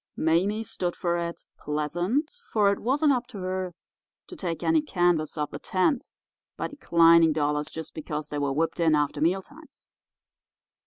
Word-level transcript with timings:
Mame 0.17 0.63
stood 0.63 0.95
for 0.95 1.15
it, 1.15 1.45
pleasant, 1.59 2.31
for 2.51 2.71
it 2.71 2.79
wasn't 2.79 3.11
up 3.13 3.27
to 3.27 3.37
her 3.37 3.75
to 4.25 4.35
take 4.35 4.63
any 4.63 4.81
canvas 4.81 5.37
off 5.37 5.51
the 5.51 5.59
tent 5.59 6.11
by 6.57 6.67
declining 6.69 7.33
dollars 7.33 7.67
just 7.67 7.93
because 7.93 8.29
they 8.29 8.39
were 8.39 8.51
whipped 8.51 8.79
in 8.79 8.95
after 8.95 9.21
meal 9.21 9.43
times. 9.43 9.91